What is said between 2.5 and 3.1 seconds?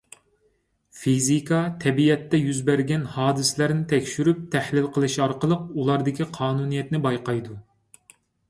بەرگەن